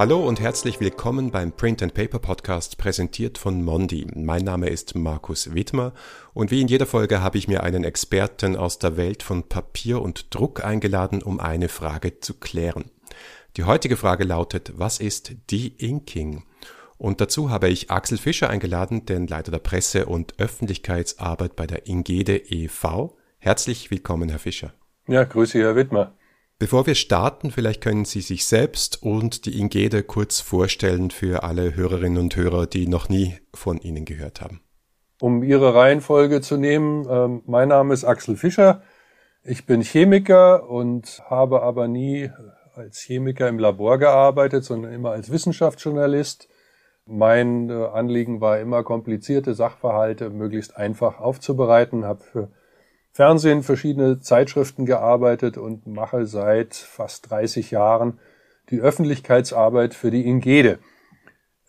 [0.00, 4.06] Hallo und herzlich willkommen beim Print and Paper Podcast, präsentiert von Mondi.
[4.14, 5.92] Mein Name ist Markus Wittmer
[6.32, 10.00] und wie in jeder Folge habe ich mir einen Experten aus der Welt von Papier
[10.00, 12.86] und Druck eingeladen, um eine Frage zu klären.
[13.58, 16.44] Die heutige Frage lautet, was ist De-Inking?
[16.96, 21.86] Und dazu habe ich Axel Fischer eingeladen, den Leiter der Presse- und Öffentlichkeitsarbeit bei der
[21.86, 23.18] Ingede e.V.
[23.36, 24.72] Herzlich willkommen, Herr Fischer.
[25.08, 26.14] Ja, grüße, Herr Wittmer.
[26.60, 31.74] Bevor wir starten, vielleicht können Sie sich selbst und die Ingede kurz vorstellen für alle
[31.74, 34.60] Hörerinnen und Hörer, die noch nie von Ihnen gehört haben.
[35.22, 38.82] Um Ihre Reihenfolge zu nehmen, äh, mein Name ist Axel Fischer.
[39.42, 42.30] Ich bin Chemiker und habe aber nie
[42.74, 46.46] als Chemiker im Labor gearbeitet, sondern immer als Wissenschaftsjournalist.
[47.06, 52.50] Mein äh, Anliegen war immer, komplizierte Sachverhalte möglichst einfach aufzubereiten, habe für
[53.12, 58.18] Fernsehen verschiedene Zeitschriften gearbeitet und mache seit fast 30 Jahren
[58.70, 60.78] die Öffentlichkeitsarbeit für die Ingede.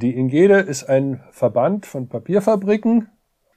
[0.01, 3.09] Die Ingede ist ein Verband von Papierfabriken,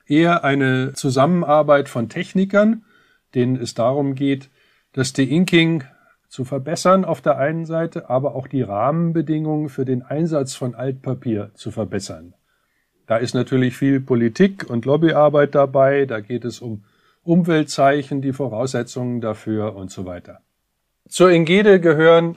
[0.06, 2.84] eher eine Zusammenarbeit von Technikern,
[3.34, 4.50] denen es darum geht,
[4.92, 5.84] das De-Inking
[6.28, 11.50] zu verbessern auf der einen Seite, aber auch die Rahmenbedingungen für den Einsatz von Altpapier
[11.54, 12.34] zu verbessern.
[13.06, 16.84] Da ist natürlich viel Politik und Lobbyarbeit dabei, da geht es um
[17.24, 20.40] Umweltzeichen, die Voraussetzungen dafür und so weiter.
[21.08, 22.36] Zur Ingede gehören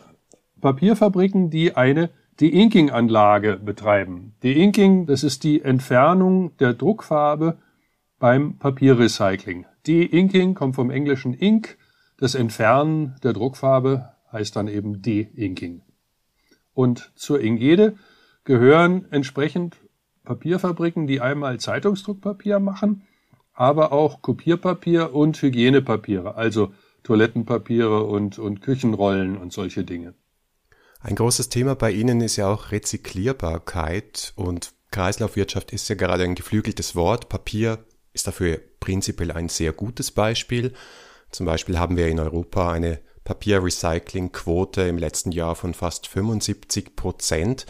[0.59, 4.35] Papierfabriken, die eine De-Inking-Anlage betreiben.
[4.43, 7.57] De-Inking, das ist die Entfernung der Druckfarbe
[8.19, 9.65] beim Papierrecycling.
[9.85, 11.77] De-Inking kommt vom englischen Ink.
[12.17, 15.81] Das Entfernen der Druckfarbe heißt dann eben De-Inking.
[16.73, 17.95] Und zur Ingede
[18.43, 19.77] gehören entsprechend
[20.23, 23.03] Papierfabriken, die einmal Zeitungsdruckpapier machen
[23.57, 26.73] aber auch Kopierpapier und Hygienepapiere, also
[27.03, 30.13] Toilettenpapiere und, und Küchenrollen und solche Dinge.
[30.99, 36.35] Ein großes Thema bei Ihnen ist ja auch Rezyklierbarkeit und Kreislaufwirtschaft ist ja gerade ein
[36.35, 37.29] geflügeltes Wort.
[37.29, 37.79] Papier
[38.13, 40.73] ist dafür prinzipiell ein sehr gutes Beispiel.
[41.31, 47.65] Zum Beispiel haben wir in Europa eine Papierrecyclingquote im letzten Jahr von fast 75 Prozent.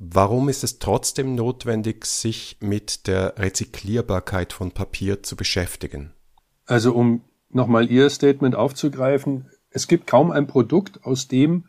[0.00, 6.12] Warum ist es trotzdem notwendig, sich mit der Rezyklierbarkeit von Papier zu beschäftigen?
[6.66, 11.64] Also um nochmal Ihr Statement aufzugreifen, es gibt kaum ein Produkt, aus dem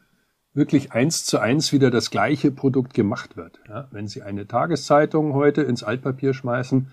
[0.53, 3.59] wirklich eins zu eins wieder das gleiche Produkt gemacht wird.
[3.68, 6.91] Ja, wenn Sie eine Tageszeitung heute ins Altpapier schmeißen,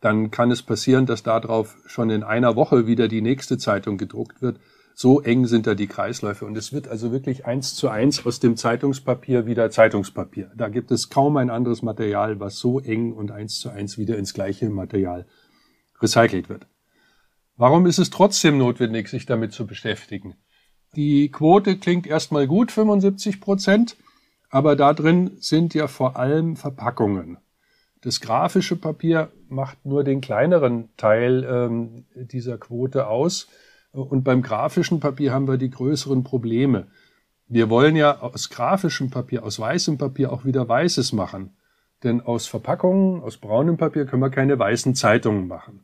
[0.00, 4.42] dann kann es passieren, dass darauf schon in einer Woche wieder die nächste Zeitung gedruckt
[4.42, 4.60] wird.
[5.00, 6.44] So eng sind da die Kreisläufe.
[6.44, 10.50] Und es wird also wirklich eins zu eins aus dem Zeitungspapier wieder Zeitungspapier.
[10.56, 14.18] Da gibt es kaum ein anderes Material, was so eng und eins zu eins wieder
[14.18, 15.24] ins gleiche Material
[16.02, 16.66] recycelt wird.
[17.56, 20.34] Warum ist es trotzdem notwendig, sich damit zu beschäftigen?
[20.96, 23.96] Die Quote klingt erstmal gut, 75 Prozent,
[24.50, 27.38] aber da drin sind ja vor allem Verpackungen.
[28.00, 33.46] Das grafische Papier macht nur den kleineren Teil ähm, dieser Quote aus.
[33.92, 36.88] Und beim grafischen Papier haben wir die größeren Probleme.
[37.48, 41.56] Wir wollen ja aus grafischem Papier, aus weißem Papier auch wieder weißes machen.
[42.04, 45.80] Denn aus Verpackungen, aus braunem Papier können wir keine weißen Zeitungen machen.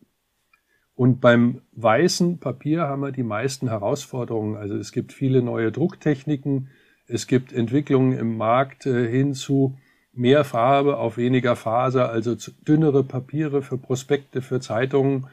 [0.94, 4.56] Und beim weißen Papier haben wir die meisten Herausforderungen.
[4.56, 6.69] Also es gibt viele neue Drucktechniken.
[7.09, 9.76] Es gibt Entwicklungen im Markt äh, hin zu
[10.12, 12.36] mehr Farbe auf weniger Faser, also
[12.66, 15.26] dünnere Papiere für Prospekte, für Zeitungen,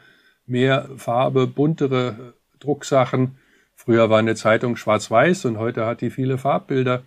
[0.48, 3.38] mehr Farbe, buntere Drucksachen.
[3.76, 7.04] Früher war eine Zeitung schwarz-weiß und heute hat die viele Farbbilder.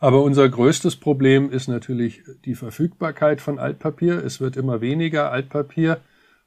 [0.00, 4.24] Aber unser größtes Problem ist natürlich die Verfügbarkeit von Altpapier.
[4.24, 6.00] Es wird immer weniger Altpapier.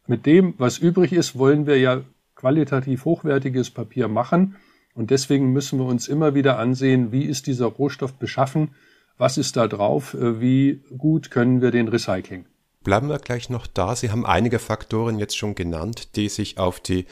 [0.07, 2.01] Mit dem, was übrig ist, wollen wir ja
[2.35, 4.55] qualitativ hochwertiges Papier machen.
[4.94, 8.75] Und deswegen müssen wir uns immer wieder ansehen, wie ist dieser Rohstoff beschaffen,
[9.18, 12.45] was ist da drauf, wie gut können wir den recyceln.
[12.83, 13.95] Bleiben wir gleich noch da.
[13.95, 17.06] Sie haben einige Faktoren jetzt schon genannt, die sich auf die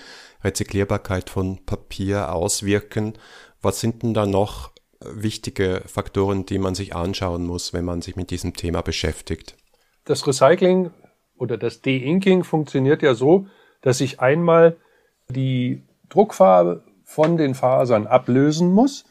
[0.43, 3.13] Rezyklierbarkeit von Papier auswirken.
[3.61, 4.71] Was sind denn da noch
[5.01, 9.55] wichtige Faktoren, die man sich anschauen muss, wenn man sich mit diesem Thema beschäftigt?
[10.05, 10.91] Das Recycling
[11.37, 13.47] oder das De-Inking funktioniert ja so,
[13.81, 14.77] dass ich einmal
[15.29, 19.05] die Druckfarbe von den Fasern ablösen muss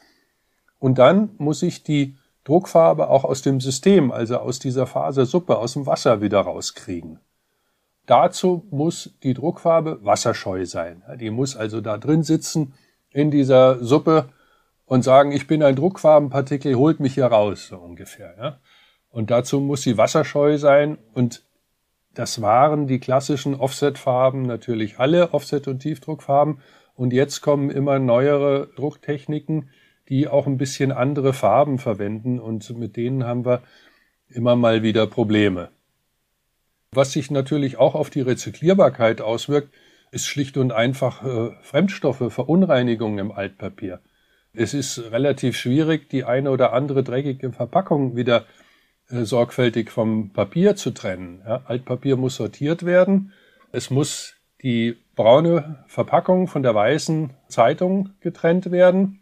[0.79, 5.73] und dann muss ich die Druckfarbe auch aus dem System, also aus dieser Fasersuppe, aus
[5.73, 7.19] dem Wasser wieder rauskriegen.
[8.09, 11.03] Dazu muss die Druckfarbe wasserscheu sein.
[11.19, 12.73] Die muss also da drin sitzen
[13.11, 14.29] in dieser Suppe
[14.85, 18.33] und sagen, ich bin ein Druckfarbenpartikel, holt mich hier raus, so ungefähr.
[18.35, 18.59] Ja?
[19.11, 21.43] Und dazu muss sie wasserscheu sein und
[22.15, 26.61] das waren die klassischen Offset-Farben natürlich alle, Offset- und Tiefdruckfarben.
[26.95, 29.69] Und jetzt kommen immer neuere Drucktechniken,
[30.09, 33.61] die auch ein bisschen andere Farben verwenden und mit denen haben wir
[34.29, 35.69] immer mal wieder Probleme.
[36.91, 39.73] Was sich natürlich auch auf die Rezyklierbarkeit auswirkt,
[40.11, 43.99] ist schlicht und einfach äh, Fremdstoffe, Verunreinigungen im Altpapier.
[44.53, 48.45] Es ist relativ schwierig, die eine oder andere dreckige Verpackung wieder
[49.09, 51.43] äh, sorgfältig vom Papier zu trennen.
[51.45, 53.33] Ja, Altpapier muss sortiert werden.
[53.71, 59.21] Es muss die braune Verpackung von der weißen Zeitung getrennt werden,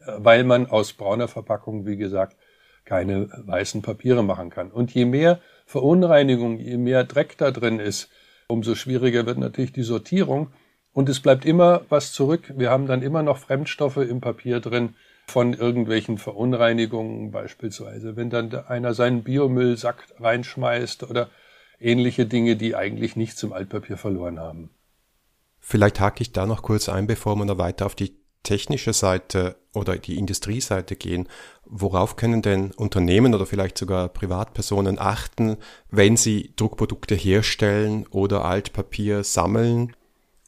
[0.00, 2.36] äh, weil man aus brauner Verpackung, wie gesagt,
[2.84, 4.70] keine weißen Papiere machen kann.
[4.70, 8.10] Und je mehr Verunreinigung, je mehr Dreck da drin ist,
[8.46, 10.48] umso schwieriger wird natürlich die Sortierung.
[10.92, 12.52] Und es bleibt immer was zurück.
[12.56, 14.94] Wir haben dann immer noch Fremdstoffe im Papier drin
[15.26, 18.16] von irgendwelchen Verunreinigungen beispielsweise.
[18.16, 21.30] Wenn dann einer seinen Biomüllsack reinschmeißt oder
[21.80, 24.70] ähnliche Dinge, die eigentlich nichts im Altpapier verloren haben.
[25.58, 29.56] Vielleicht hake ich da noch kurz ein, bevor wir noch weiter auf die technische Seite
[29.74, 31.28] oder die Industrieseite gehen.
[31.64, 35.56] Worauf können denn Unternehmen oder vielleicht sogar Privatpersonen achten,
[35.90, 39.96] wenn sie Druckprodukte herstellen oder Altpapier sammeln?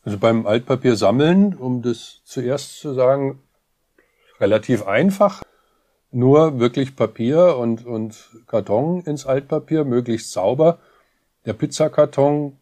[0.05, 3.43] Also beim Altpapier sammeln, um das zuerst zu sagen,
[4.39, 5.43] relativ einfach.
[6.13, 10.79] Nur wirklich Papier und, und Karton ins Altpapier, möglichst sauber.
[11.45, 12.59] Der Pizzakarton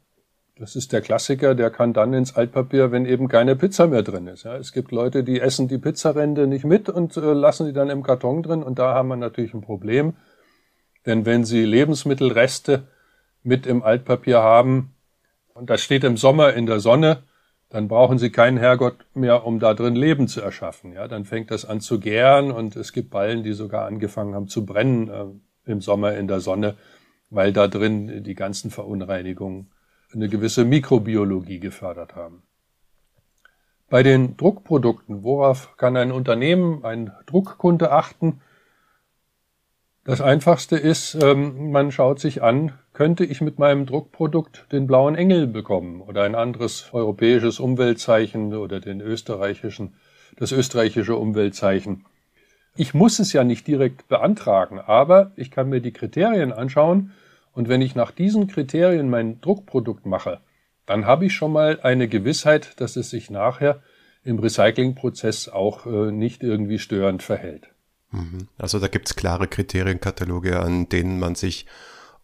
[0.57, 4.29] das ist der Klassiker, der kann dann ins Altpapier, wenn eben keine Pizza mehr drin
[4.29, 4.45] ist.
[4.45, 7.91] Ja, es gibt Leute, die essen die Pizzarende nicht mit und äh, lassen die dann
[7.91, 10.15] im Karton drin und da haben wir natürlich ein Problem.
[11.07, 12.87] Denn wenn Sie Lebensmittelreste
[13.43, 14.95] mit im Altpapier haben
[15.55, 17.25] und das steht im Sommer in der Sonne,
[17.69, 20.93] dann brauchen Sie keinen Herrgott mehr, um da drin Leben zu erschaffen.
[20.93, 24.47] Ja, dann fängt das an zu gären und es gibt Ballen, die sogar angefangen haben
[24.47, 26.77] zu brennen äh, im Sommer in der Sonne,
[27.31, 29.73] weil da drin die ganzen Verunreinigungen
[30.15, 32.43] eine gewisse Mikrobiologie gefördert haben.
[33.91, 38.41] Bei den Druckprodukten, worauf kann ein Unternehmen, ein Druckkunde achten?
[40.05, 45.15] Das einfachste ist, ähm, man schaut sich an, könnte ich mit meinem Druckprodukt den blauen
[45.15, 49.95] Engel bekommen oder ein anderes europäisches Umweltzeichen oder den österreichischen,
[50.37, 52.05] das österreichische Umweltzeichen.
[52.77, 57.13] Ich muss es ja nicht direkt beantragen, aber ich kann mir die Kriterien anschauen
[57.55, 60.41] und wenn ich nach diesen Kriterien mein Druckprodukt mache,
[60.87, 63.83] dann habe ich schon mal eine Gewissheit, dass es sich nachher
[64.25, 67.69] im Recyclingprozess auch äh, nicht irgendwie störend verhält.
[68.11, 68.49] Mhm.
[68.59, 71.67] Also da gibt es klare Kriterienkataloge, an denen man sich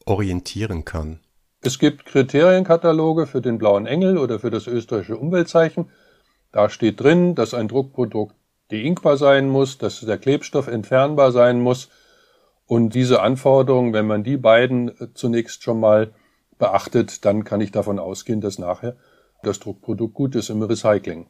[0.04, 1.20] orientieren kann.
[1.62, 5.90] Es gibt Kriterienkataloge für den blauen Engel oder für das österreichische Umweltzeichen.
[6.52, 8.34] Da steht drin, dass ein Druckprodukt
[8.70, 11.90] deinkbar sein muss, dass der Klebstoff entfernbar sein muss,
[12.70, 16.14] und diese Anforderungen, wenn man die beiden äh, zunächst schon mal
[16.56, 18.96] beachtet, dann kann ich davon ausgehen, dass nachher
[19.42, 21.26] das Druckprodukt gut ist im Recycling.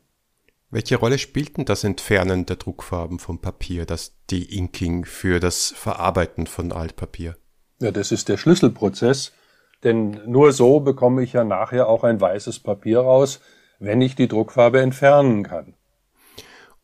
[0.69, 6.47] Welche Rolle spielt denn das Entfernen der Druckfarben vom Papier, das De-Inking für das Verarbeiten
[6.47, 7.39] von Altpapier?
[7.81, 9.33] Ja, das ist der Schlüsselprozess,
[9.83, 13.41] denn nur so bekomme ich ja nachher auch ein weißes Papier raus,
[13.79, 15.73] wenn ich die Druckfarbe entfernen kann.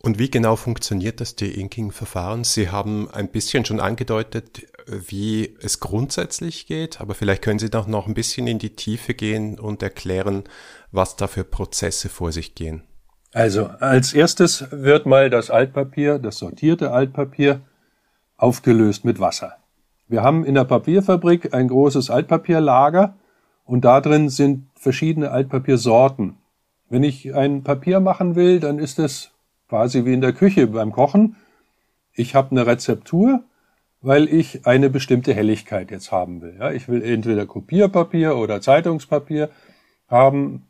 [0.06, 2.44] Und wie genau funktioniert das De-Inking-Verfahren?
[2.44, 7.88] Sie haben ein bisschen schon angedeutet, wie es grundsätzlich geht, aber vielleicht können Sie doch
[7.88, 10.44] noch ein bisschen in die Tiefe gehen und erklären,
[10.92, 12.84] was da für Prozesse vor sich gehen.
[13.32, 17.62] Also als erstes wird mal das Altpapier, das sortierte Altpapier,
[18.36, 19.56] aufgelöst mit Wasser.
[20.06, 23.16] Wir haben in der Papierfabrik ein großes Altpapierlager
[23.64, 26.36] und da drin sind verschiedene Altpapiersorten.
[26.88, 29.32] Wenn ich ein Papier machen will, dann ist es
[29.68, 31.36] quasi wie in der Küche beim Kochen.
[32.12, 33.42] Ich habe eine Rezeptur,
[34.00, 36.56] weil ich eine bestimmte Helligkeit jetzt haben will.
[36.58, 39.50] Ja, ich will entweder Kopierpapier oder Zeitungspapier
[40.08, 40.66] haben.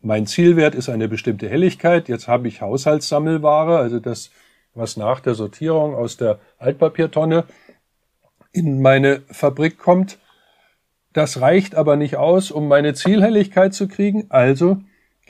[0.00, 2.08] Mein Zielwert ist eine bestimmte Helligkeit.
[2.08, 4.30] Jetzt habe ich Haushaltssammelware, also das,
[4.74, 7.44] was nach der Sortierung aus der Altpapiertonne
[8.52, 10.18] in meine Fabrik kommt.
[11.12, 14.26] Das reicht aber nicht aus, um meine Zielhelligkeit zu kriegen.
[14.28, 14.78] Also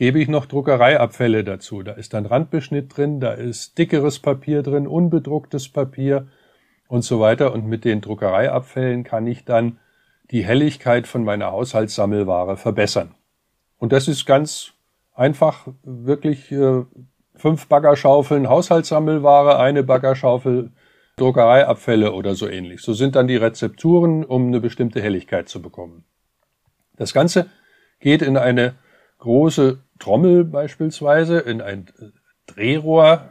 [0.01, 1.83] gebe ich noch Druckereiabfälle dazu.
[1.83, 6.27] Da ist dann Randbeschnitt drin, da ist dickeres Papier drin, unbedrucktes Papier
[6.89, 7.53] und so weiter.
[7.53, 9.79] Und mit den Druckereiabfällen kann ich dann
[10.31, 13.15] die Helligkeit von meiner Haushaltssammelware verbessern.
[13.77, 14.73] Und das ist ganz
[15.13, 16.83] einfach, wirklich äh,
[17.35, 20.71] fünf Baggerschaufeln Haushaltssammelware, eine Baggerschaufel
[21.17, 22.81] Druckereiabfälle oder so ähnlich.
[22.81, 26.05] So sind dann die Rezepturen, um eine bestimmte Helligkeit zu bekommen.
[26.97, 27.51] Das Ganze
[28.01, 28.77] geht in eine
[29.19, 31.87] große Trommel beispielsweise in ein
[32.47, 33.31] Drehrohr,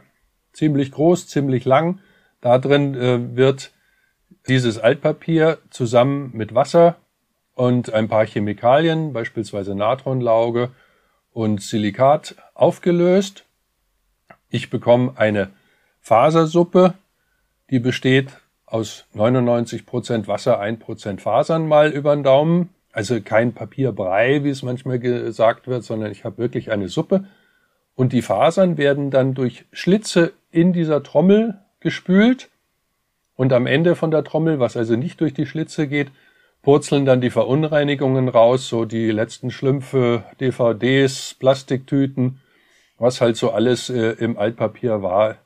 [0.52, 2.00] ziemlich groß, ziemlich lang.
[2.40, 3.72] Da drin äh, wird
[4.48, 6.96] dieses Altpapier zusammen mit Wasser
[7.54, 10.70] und ein paar Chemikalien, beispielsweise Natronlauge
[11.32, 13.44] und Silikat, aufgelöst.
[14.48, 15.50] Ich bekomme eine
[16.00, 16.94] Fasersuppe,
[17.68, 22.70] die besteht aus 99 Prozent Wasser, 1 Prozent Fasern mal über den Daumen.
[22.92, 27.24] Also kein Papierbrei, wie es manchmal gesagt wird, sondern ich habe wirklich eine Suppe.
[27.94, 32.50] Und die Fasern werden dann durch Schlitze in dieser Trommel gespült.
[33.36, 36.10] Und am Ende von der Trommel, was also nicht durch die Schlitze geht,
[36.62, 42.40] purzeln dann die Verunreinigungen raus, so die letzten Schlümpfe, DVDs, Plastiktüten,
[42.98, 45.38] was halt so alles äh, im Altpapier war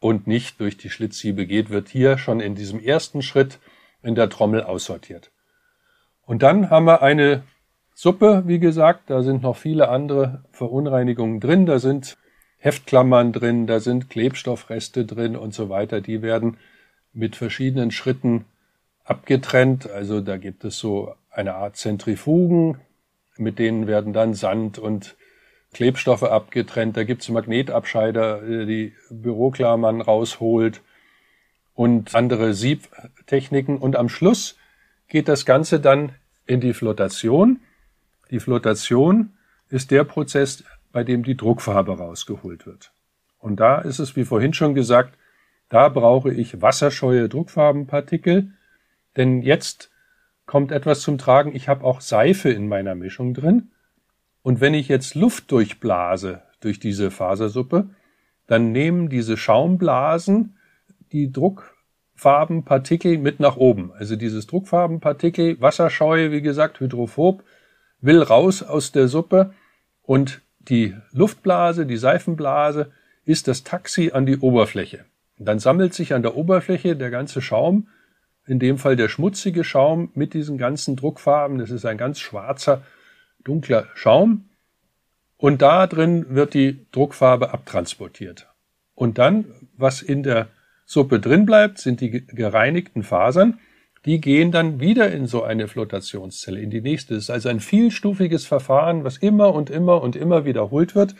[0.00, 3.58] und nicht durch die Schlitzsiebe geht, wird hier schon in diesem ersten Schritt
[4.02, 5.30] in der Trommel aussortiert.
[6.26, 7.44] Und dann haben wir eine
[7.94, 12.18] Suppe, wie gesagt, da sind noch viele andere Verunreinigungen drin, da sind
[12.58, 16.58] Heftklammern drin, da sind Klebstoffreste drin und so weiter, die werden
[17.14, 18.44] mit verschiedenen Schritten
[19.04, 19.88] abgetrennt.
[19.88, 22.78] Also da gibt es so eine Art Zentrifugen,
[23.38, 25.16] mit denen werden dann Sand und
[25.72, 26.96] Klebstoffe abgetrennt.
[26.96, 30.82] Da gibt es Magnetabscheider, äh, die Büroklammern rausholt
[31.74, 33.78] und andere Siebtechniken.
[33.78, 34.56] Und am Schluss
[35.08, 36.12] geht das Ganze dann
[36.46, 37.60] in die Flotation.
[38.30, 39.34] Die Flotation
[39.68, 42.92] ist der Prozess, bei dem die Druckfarbe rausgeholt wird.
[43.38, 45.16] Und da ist es, wie vorhin schon gesagt,
[45.68, 48.52] da brauche ich wasserscheue Druckfarbenpartikel,
[49.16, 49.90] denn jetzt
[50.46, 51.54] kommt etwas zum Tragen.
[51.54, 53.70] Ich habe auch Seife in meiner Mischung drin.
[54.42, 57.90] Und wenn ich jetzt Luft durchblase durch diese Fasersuppe,
[58.46, 60.56] dann nehmen diese Schaumblasen
[61.12, 61.32] die
[62.16, 63.92] Druckfarbenpartikel mit nach oben.
[63.92, 67.44] Also dieses Druckfarbenpartikel, wasserscheu, wie gesagt, hydrophob,
[68.00, 69.52] will raus aus der Suppe
[70.02, 72.90] und die Luftblase, die Seifenblase
[73.24, 75.04] ist das Taxi an die Oberfläche.
[75.38, 77.88] Dann sammelt sich an der Oberfläche der ganze Schaum
[78.46, 81.58] in dem Fall der schmutzige Schaum mit diesen ganzen Druckfarben.
[81.58, 82.82] Das ist ein ganz schwarzer,
[83.44, 84.48] dunkler Schaum.
[85.36, 88.48] Und da drin wird die Druckfarbe abtransportiert.
[88.94, 89.44] Und dann,
[89.76, 90.48] was in der
[90.86, 93.58] Suppe drin bleibt, sind die gereinigten Fasern.
[94.04, 97.14] Die gehen dann wieder in so eine Flotationszelle, in die nächste.
[97.14, 101.16] Das ist also ein vielstufiges Verfahren, was immer und immer und immer wiederholt wird.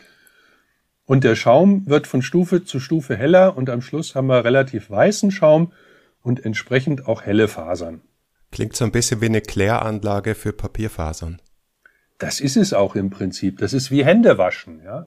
[1.05, 4.89] Und der Schaum wird von Stufe zu Stufe heller und am Schluss haben wir relativ
[4.89, 5.73] weißen Schaum
[6.21, 8.01] und entsprechend auch helle Fasern.
[8.51, 11.41] Klingt so ein bisschen wie eine Kläranlage für Papierfasern.
[12.17, 13.59] Das ist es auch im Prinzip.
[13.59, 15.05] Das ist wie Händewaschen, ja.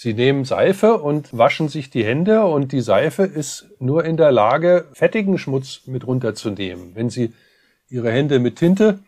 [0.00, 4.30] Sie nehmen Seife und waschen sich die Hände und die Seife ist nur in der
[4.30, 6.94] Lage, fettigen Schmutz mit runterzunehmen.
[6.94, 7.32] Wenn Sie
[7.88, 9.00] Ihre Hände mit Tinte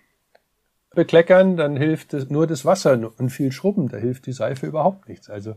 [0.93, 3.89] bekleckern, dann hilft nur das Wasser und viel Schrubben.
[3.89, 5.31] Da hilft die Seife überhaupt nichts.
[5.31, 5.55] Also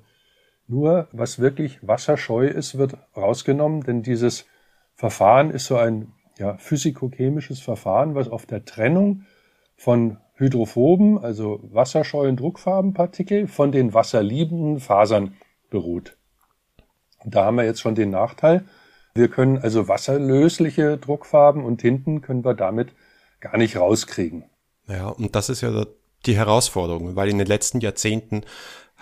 [0.67, 4.45] nur was wirklich wasserscheu ist, wird rausgenommen, denn dieses
[4.93, 9.23] Verfahren ist so ein ja, physikochemisches Verfahren, was auf der Trennung
[9.77, 15.35] von hydrophoben, also wasserscheuen Druckfarbenpartikel, von den wasserliebenden Fasern
[15.69, 16.17] beruht.
[17.25, 18.65] Da haben wir jetzt schon den Nachteil,
[19.15, 22.93] wir können also wasserlösliche Druckfarben und Tinten können wir damit
[23.39, 24.45] gar nicht rauskriegen.
[24.87, 25.85] Ja, und das ist ja
[26.25, 28.41] die Herausforderung, weil in den letzten Jahrzehnten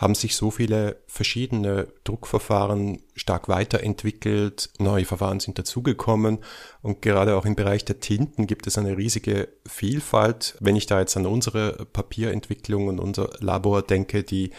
[0.01, 6.39] haben sich so viele verschiedene Druckverfahren stark weiterentwickelt, neue Verfahren sind dazugekommen
[6.81, 10.57] und gerade auch im Bereich der Tinten gibt es eine riesige Vielfalt.
[10.59, 14.51] Wenn ich da jetzt an unsere Papierentwicklung und unser Labor denke, die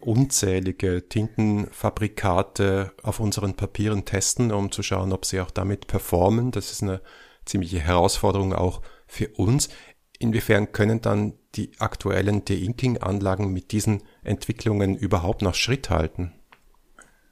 [0.00, 6.52] unzählige Tintenfabrikate auf unseren Papieren testen, um zu schauen, ob sie auch damit performen.
[6.52, 7.02] Das ist eine
[7.44, 9.68] ziemliche Herausforderung auch für uns.
[10.18, 16.32] Inwiefern können dann die aktuellen De-Inking-Anlagen mit diesen Entwicklungen überhaupt noch Schritt halten?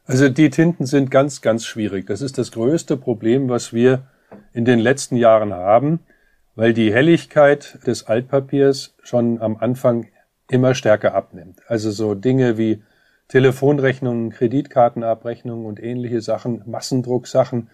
[0.07, 2.07] Also die Tinten sind ganz, ganz schwierig.
[2.07, 4.07] Das ist das größte Problem, was wir
[4.53, 6.01] in den letzten Jahren haben,
[6.55, 10.09] weil die Helligkeit des Altpapiers schon am Anfang
[10.51, 11.61] immer stärker abnimmt.
[11.69, 12.83] Also so Dinge wie
[13.29, 17.71] Telefonrechnungen, Kreditkartenabrechnungen und ähnliche Sachen, Massendrucksachen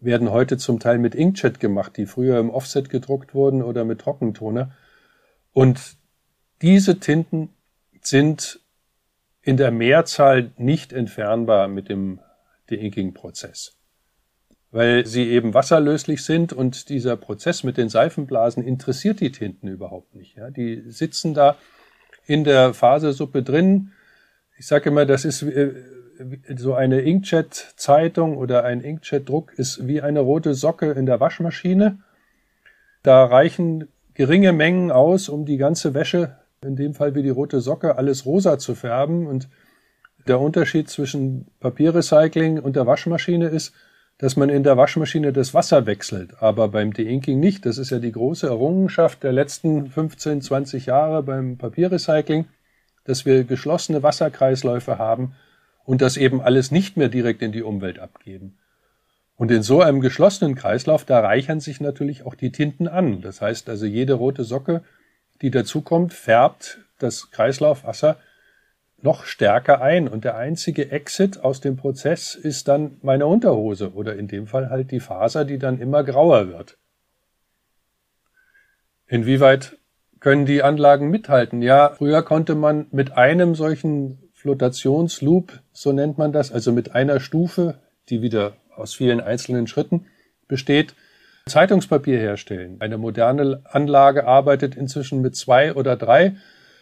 [0.00, 4.00] werden heute zum Teil mit Inkjet gemacht, die früher im Offset gedruckt wurden oder mit
[4.00, 4.72] Trockentoner.
[5.52, 5.96] Und
[6.62, 7.50] diese Tinten
[8.00, 8.60] sind
[9.42, 12.20] in der Mehrzahl nicht entfernbar mit dem
[12.70, 13.76] De-Inking-Prozess,
[14.70, 20.14] weil sie eben wasserlöslich sind und dieser Prozess mit den Seifenblasen interessiert die Tinten überhaupt
[20.14, 20.36] nicht.
[20.36, 20.50] Ja?
[20.50, 21.56] Die sitzen da
[22.26, 23.92] in der Fasersuppe drin.
[24.60, 25.72] Ich sage immer, das ist äh,
[26.54, 32.00] so eine Inkjet-Zeitung oder ein Inkjet-Druck ist wie eine rote Socke in der Waschmaschine.
[33.02, 37.62] Da reichen geringe Mengen aus, um die ganze Wäsche, in dem Fall wie die rote
[37.62, 39.26] Socke, alles rosa zu färben.
[39.26, 39.48] Und
[40.28, 43.72] der Unterschied zwischen Papierrecycling und der Waschmaschine ist,
[44.18, 47.64] dass man in der Waschmaschine das Wasser wechselt, aber beim De-Inking nicht.
[47.64, 52.44] Das ist ja die große Errungenschaft der letzten 15, 20 Jahre beim Papierrecycling,
[53.04, 55.34] dass wir geschlossene Wasserkreisläufe haben
[55.84, 58.56] und das eben alles nicht mehr direkt in die Umwelt abgeben.
[59.36, 63.22] Und in so einem geschlossenen Kreislauf, da reichern sich natürlich auch die Tinten an.
[63.22, 64.82] Das heißt also, jede rote Socke,
[65.40, 68.18] die dazukommt, färbt das Kreislaufwasser
[69.02, 70.08] noch stärker ein.
[70.08, 74.68] Und der einzige Exit aus dem Prozess ist dann meine Unterhose oder in dem Fall
[74.68, 76.76] halt die Faser, die dann immer grauer wird.
[79.06, 79.78] Inwieweit
[80.20, 81.62] können die Anlagen mithalten?
[81.62, 87.20] Ja, früher konnte man mit einem solchen Flotationsloop, so nennt man das, also mit einer
[87.20, 87.76] Stufe,
[88.08, 90.06] die wieder aus vielen einzelnen Schritten
[90.48, 90.94] besteht,
[91.46, 92.76] Zeitungspapier herstellen.
[92.80, 96.36] Eine moderne Anlage arbeitet inzwischen mit zwei oder drei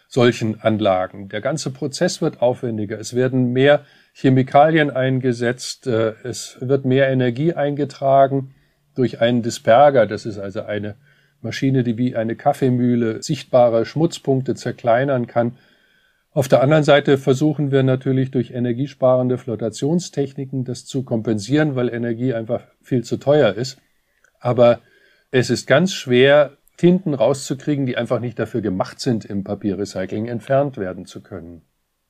[0.07, 1.29] solchen Anlagen.
[1.29, 2.99] Der ganze Prozess wird aufwendiger.
[2.99, 5.87] Es werden mehr Chemikalien eingesetzt.
[5.87, 8.55] Äh, es wird mehr Energie eingetragen
[8.95, 10.07] durch einen Disperger.
[10.07, 10.95] Das ist also eine
[11.41, 15.57] Maschine, die wie eine Kaffeemühle sichtbare Schmutzpunkte zerkleinern kann.
[16.31, 22.33] Auf der anderen Seite versuchen wir natürlich durch energiesparende Flotationstechniken das zu kompensieren, weil Energie
[22.33, 23.77] einfach viel zu teuer ist.
[24.39, 24.79] Aber
[25.31, 30.77] es ist ganz schwer, Tinten rauszukriegen, die einfach nicht dafür gemacht sind, im Papierrecycling entfernt
[30.77, 31.63] werden zu können.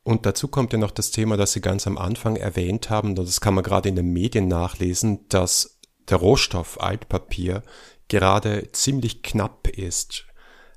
[0.03, 3.41] Und dazu kommt ja noch das Thema, das Sie ganz am Anfang erwähnt haben, das
[3.41, 7.63] kann man gerade in den Medien nachlesen, dass der Rohstoff Altpapier
[8.09, 10.25] gerade ziemlich knapp ist.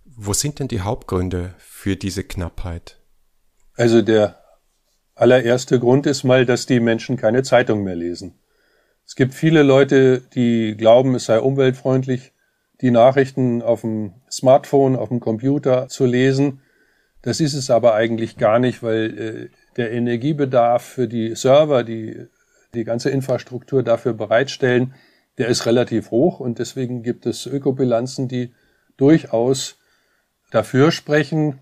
[0.05, 3.01] Wo sind denn die Hauptgründe für diese Knappheit?
[3.75, 4.39] Also der
[5.15, 8.39] allererste Grund ist mal, dass die Menschen keine Zeitung mehr lesen.
[9.05, 12.33] Es gibt viele Leute, die glauben, es sei umweltfreundlich,
[12.81, 16.61] die Nachrichten auf dem Smartphone, auf dem Computer zu lesen.
[17.23, 22.27] Das ist es aber eigentlich gar nicht, weil äh, der Energiebedarf für die Server, die
[22.75, 24.95] die ganze Infrastruktur dafür bereitstellen,
[25.39, 28.53] der ist relativ hoch und deswegen gibt es Ökobilanzen, die
[28.97, 29.79] durchaus
[30.51, 31.59] dafür sprechen,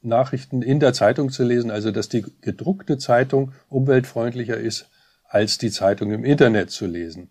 [0.00, 4.88] Nachrichten in der Zeitung zu lesen, also dass die gedruckte Zeitung umweltfreundlicher ist,
[5.24, 7.30] als die Zeitung im Internet zu lesen.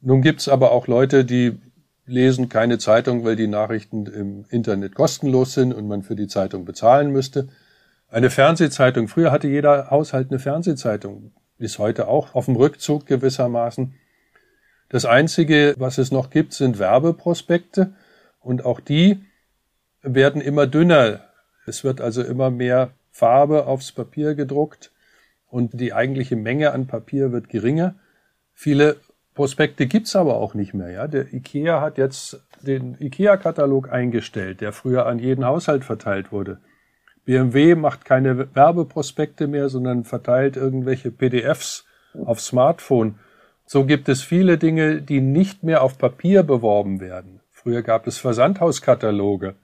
[0.00, 1.58] Nun gibt's aber auch Leute, die
[2.06, 6.64] lesen keine Zeitung, weil die Nachrichten im Internet kostenlos sind und man für die Zeitung
[6.64, 7.48] bezahlen müsste.
[8.08, 13.94] Eine Fernsehzeitung, früher hatte jeder Haushalt eine Fernsehzeitung, ist heute auch auf dem Rückzug gewissermaßen.
[14.90, 17.94] Das Einzige, was es noch gibt, sind Werbeprospekte
[18.40, 19.24] und auch die
[20.02, 21.20] werden immer dünner.
[21.64, 24.90] Es wird also immer mehr Farbe aufs Papier gedruckt
[25.46, 27.94] und die eigentliche Menge an Papier wird geringer.
[28.52, 28.96] Viele
[29.34, 30.90] Prospekte gibt's aber auch nicht mehr.
[30.90, 31.06] Ja?
[31.06, 36.58] Der IKEA hat jetzt den IKEA-Katalog eingestellt, der früher an jeden Haushalt verteilt wurde.
[37.24, 41.84] BMW macht keine Werbeprospekte mehr, sondern verteilt irgendwelche PDFs
[42.24, 43.20] auf Smartphone.
[43.72, 47.40] So gibt es viele Dinge, die nicht mehr auf Papier beworben werden.
[47.52, 49.54] Früher gab es Versandhauskataloge,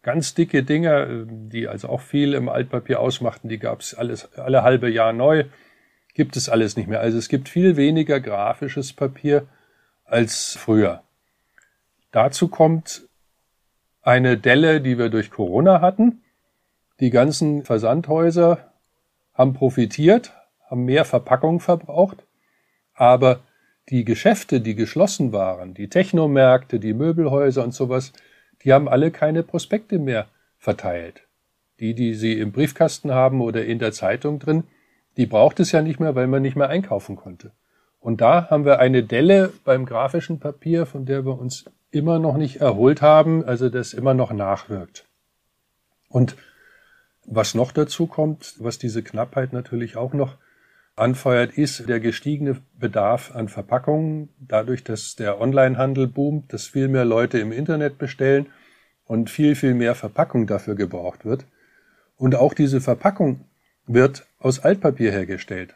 [0.00, 4.62] ganz dicke Dinge, die also auch viel im Altpapier ausmachten, die gab es alles alle
[4.62, 5.44] halbe Jahr neu.
[6.14, 7.00] Gibt es alles nicht mehr.
[7.00, 9.46] Also es gibt viel weniger grafisches Papier
[10.06, 11.02] als früher.
[12.12, 13.02] Dazu kommt
[14.00, 16.22] eine Delle, die wir durch Corona hatten.
[16.98, 18.72] Die ganzen Versandhäuser
[19.34, 20.32] haben profitiert,
[20.70, 22.24] haben mehr Verpackung verbraucht,
[22.94, 23.40] aber
[23.90, 28.12] die Geschäfte, die geschlossen waren, die Technomärkte, die Möbelhäuser und sowas,
[28.62, 30.26] die haben alle keine Prospekte mehr
[30.58, 31.22] verteilt.
[31.80, 34.64] Die, die sie im Briefkasten haben oder in der Zeitung drin,
[35.16, 37.52] die braucht es ja nicht mehr, weil man nicht mehr einkaufen konnte.
[37.98, 42.36] Und da haben wir eine Delle beim grafischen Papier, von der wir uns immer noch
[42.36, 45.06] nicht erholt haben, also das immer noch nachwirkt.
[46.08, 46.36] Und
[47.26, 50.36] was noch dazu kommt, was diese Knappheit natürlich auch noch
[50.96, 57.04] anfeuert, ist der gestiegene Bedarf an Verpackungen, dadurch, dass der Onlinehandel boomt, dass viel mehr
[57.04, 58.46] Leute im Internet bestellen
[59.04, 61.46] und viel, viel mehr Verpackung dafür gebraucht wird.
[62.16, 63.44] Und auch diese Verpackung
[63.86, 65.74] wird aus Altpapier hergestellt.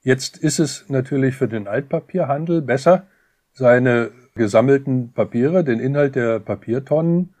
[0.00, 3.06] Jetzt ist es natürlich für den Altpapierhandel besser,
[3.52, 7.34] seine gesammelten Papiere, den Inhalt der Papiertonnen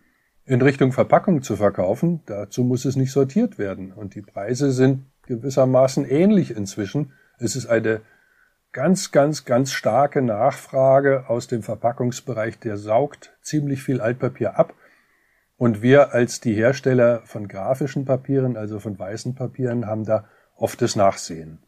[0.44, 2.20] in Richtung Verpackung zu verkaufen.
[2.26, 3.92] Dazu muss es nicht sortiert werden.
[3.92, 7.12] Und die Preise sind gewissermaßen ähnlich inzwischen.
[7.38, 8.02] Es ist eine
[8.72, 14.74] ganz, ganz, ganz starke Nachfrage aus dem Verpackungsbereich, der saugt ziemlich viel Altpapier ab.
[15.56, 20.24] Und wir als die Hersteller von grafischen Papieren, also von weißen Papieren, haben da
[20.56, 21.62] oft das Nachsehen.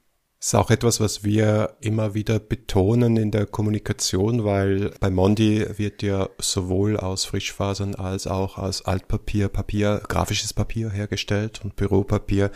[0.45, 6.03] Ist auch etwas, was wir immer wieder betonen in der Kommunikation, weil bei Mondi wird
[6.03, 12.51] ja sowohl aus Frischfasern als auch aus Altpapier, Papier, grafisches Papier hergestellt und Büropapier.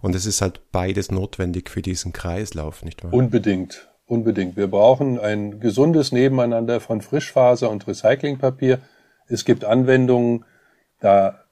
[0.00, 3.14] Und es ist halt beides notwendig für diesen Kreislauf, nicht wahr?
[3.14, 4.56] Unbedingt, unbedingt.
[4.56, 8.80] Wir brauchen ein gesundes Nebeneinander von Frischfaser und Recyclingpapier.
[9.28, 10.44] Es gibt Anwendungen,
[10.98, 11.44] da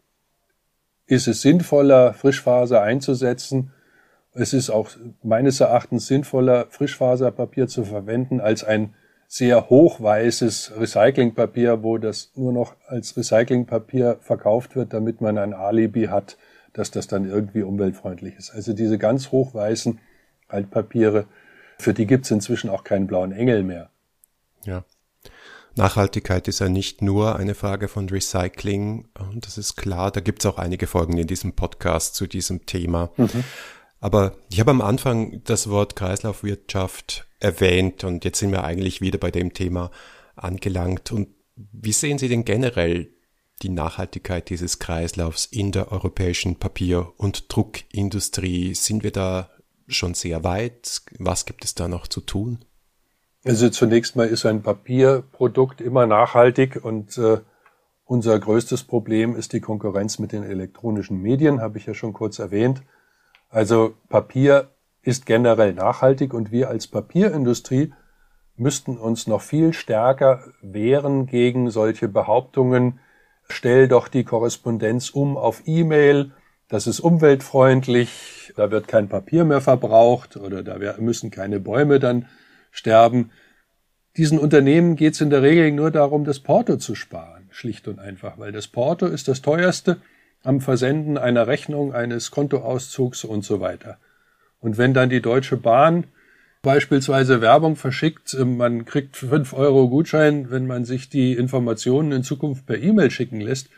[1.07, 3.71] ist es sinnvoller, Frischfaser einzusetzen
[4.39, 4.91] Es ist auch
[5.23, 8.95] meines Erachtens sinnvoller, Frischfaserpapier zu verwenden als ein
[9.29, 16.07] sehr hochweißes Recyclingpapier, wo das nur noch als Recyclingpapier verkauft wird, damit man ein Alibi
[16.07, 16.37] hat,
[16.73, 18.51] dass das dann irgendwie umweltfreundlich ist.
[18.51, 19.99] Also diese ganz hochweißen
[20.49, 21.27] Altpapiere,
[21.79, 23.91] für die gibt es inzwischen auch keinen blauen Engel mehr.
[24.65, 24.85] Ja.
[25.75, 30.41] Nachhaltigkeit ist ja nicht nur eine Frage von Recycling, und das ist klar, da gibt
[30.43, 33.11] es auch einige Folgen in diesem Podcast zu diesem Thema.
[33.17, 33.45] Mhm.
[34.07, 39.19] Aber ich habe am Anfang das Wort Kreislaufwirtschaft erwähnt und jetzt sind wir eigentlich wieder
[39.19, 39.91] bei dem Thema
[40.37, 41.11] angelangt.
[41.11, 43.11] Und wie sehen Sie denn generell
[43.63, 48.77] die Nachhaltigkeit dieses Kreislaufs in der europäischen Papier- und Druckindustrie?
[48.77, 49.51] Sind wir da
[49.89, 51.03] schon sehr weit?
[51.19, 52.65] Was gibt es da noch zu tun?
[53.45, 57.39] Also zunächst mal ist ein Papierprodukt immer nachhaltig und äh,
[58.05, 62.39] unser größtes Problem ist die Konkurrenz mit den elektronischen Medien, habe ich ja schon kurz
[62.39, 62.83] erwähnt.
[63.57, 64.69] Also Papier
[65.01, 67.95] ist generell nachhaltig und wir als Papierindustrie
[68.55, 73.01] müssten uns noch viel stärker wehren gegen solche Behauptungen,
[73.49, 76.33] stell doch die Korrespondenz um auf E-Mail,
[76.69, 82.27] das ist umweltfreundlich, da wird kein Papier mehr verbraucht oder da müssen keine Bäume dann
[82.71, 83.31] sterben.
[84.19, 88.01] Diesen Unternehmen geht es in der Regel nur darum, das Porto zu sparen, schlicht und
[88.01, 89.97] einfach, weil das Porto ist das teuerste
[90.47, 93.99] am Versenden einer Rechnung, eines Kontoauszugs und so weiter.
[94.61, 96.05] Und wenn dann die Deutsche Bahn
[96.63, 102.23] beispielsweise Werbung verschickt, äh, man kriegt fünf Euro Gutschein, wenn man sich die Informationen in
[102.23, 103.69] Zukunft per E-Mail schicken lässt,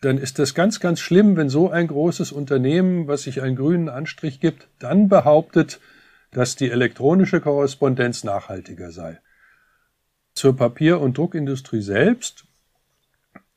[0.00, 3.88] dann ist das ganz, ganz schlimm, wenn so ein großes Unternehmen, was sich einen grünen
[3.88, 5.80] Anstrich gibt, dann behauptet,
[6.30, 9.18] dass die elektronische Korrespondenz nachhaltiger sei.
[10.34, 12.44] Zur Papier- und Druckindustrie selbst.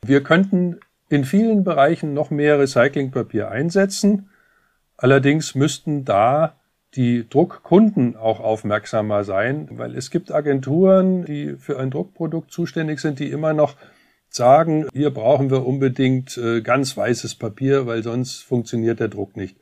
[0.01, 0.79] Wir könnten
[1.09, 4.29] in vielen Bereichen noch mehr Recyclingpapier einsetzen.
[4.97, 6.55] Allerdings müssten da
[6.95, 13.19] die Druckkunden auch aufmerksamer sein, weil es gibt Agenturen, die für ein Druckprodukt zuständig sind,
[13.19, 13.75] die immer noch
[14.29, 19.57] sagen, hier brauchen wir unbedingt äh, ganz weißes Papier, weil sonst funktioniert der Druck nicht.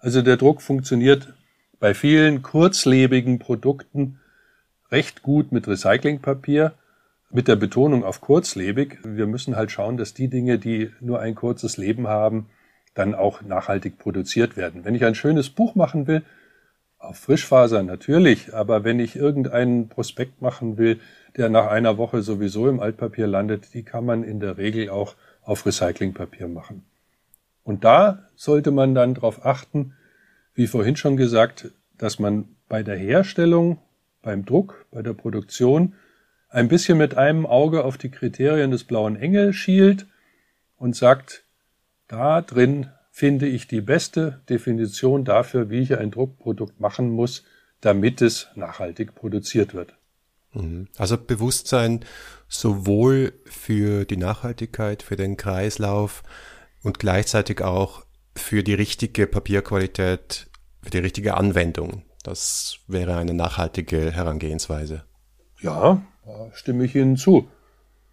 [0.00, 1.34] Also der Druck funktioniert
[1.78, 4.18] bei vielen kurzlebigen Produkten
[4.90, 6.74] recht gut mit Recyclingpapier
[7.30, 8.98] mit der Betonung auf kurzlebig.
[9.04, 12.46] Wir müssen halt schauen, dass die Dinge, die nur ein kurzes Leben haben,
[12.94, 14.84] dann auch nachhaltig produziert werden.
[14.84, 16.22] Wenn ich ein schönes Buch machen will,
[16.98, 21.00] auf Frischfaser natürlich, aber wenn ich irgendeinen Prospekt machen will,
[21.36, 25.14] der nach einer Woche sowieso im Altpapier landet, die kann man in der Regel auch
[25.42, 26.84] auf Recyclingpapier machen.
[27.62, 29.94] Und da sollte man dann darauf achten,
[30.54, 33.78] wie vorhin schon gesagt, dass man bei der Herstellung,
[34.20, 35.94] beim Druck, bei der Produktion
[36.50, 40.06] ein bisschen mit einem Auge auf die Kriterien des blauen Engel schielt
[40.76, 41.44] und sagt,
[42.08, 47.44] da drin finde ich die beste Definition dafür, wie ich ein Druckprodukt machen muss,
[47.80, 49.94] damit es nachhaltig produziert wird.
[50.52, 50.88] Mhm.
[50.98, 52.04] Also Bewusstsein
[52.48, 56.22] sowohl für die Nachhaltigkeit, für den Kreislauf
[56.82, 60.48] und gleichzeitig auch für die richtige Papierqualität,
[60.82, 62.02] für die richtige Anwendung.
[62.22, 65.04] Das wäre eine nachhaltige Herangehensweise.
[65.60, 67.48] Ja, da stimme ich Ihnen zu.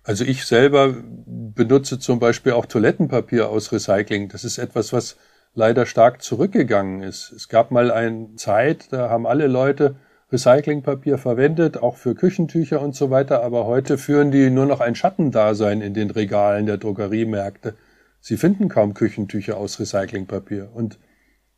[0.04, 4.30] Also ich selber benutze zum Beispiel auch Toilettenpapier aus Recycling.
[4.30, 5.18] Das ist etwas, was
[5.54, 7.32] leider stark zurückgegangen ist.
[7.32, 9.96] Es gab mal eine Zeit, da haben alle Leute
[10.32, 14.96] Recyclingpapier verwendet, auch für Küchentücher und so weiter, aber heute führen die nur noch ein
[14.96, 17.76] Schattendasein in den Regalen der Drogeriemärkte.
[18.20, 20.70] Sie finden kaum Küchentücher aus Recyclingpapier.
[20.74, 21.00] Und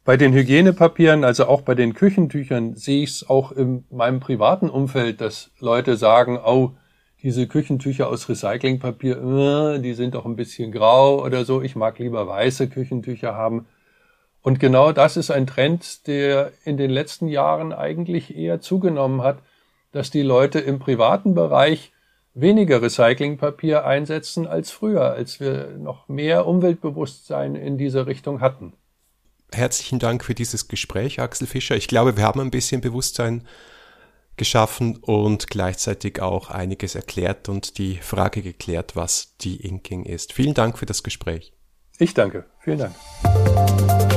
[0.05, 4.69] bei den Hygienepapieren, also auch bei den Küchentüchern, sehe ich es auch in meinem privaten
[4.69, 6.71] Umfeld, dass Leute sagen, oh,
[7.21, 9.17] diese Küchentücher aus Recyclingpapier,
[9.75, 11.61] äh, die sind doch ein bisschen grau oder so.
[11.61, 13.67] Ich mag lieber weiße Küchentücher haben.
[14.41, 19.39] Und genau das ist ein Trend, der in den letzten Jahren eigentlich eher zugenommen hat,
[19.91, 21.91] dass die Leute im privaten Bereich
[22.33, 28.73] weniger Recyclingpapier einsetzen als früher, als wir noch mehr Umweltbewusstsein in dieser Richtung hatten
[29.51, 31.75] herzlichen Dank für dieses Gespräch, Axel Fischer.
[31.75, 33.47] Ich glaube, wir haben ein bisschen Bewusstsein
[34.37, 40.33] geschaffen und gleichzeitig auch einiges erklärt und die Frage geklärt, was die Inking ist.
[40.33, 41.53] Vielen Dank für das Gespräch.
[41.97, 42.45] Ich danke.
[42.61, 44.08] Vielen Dank.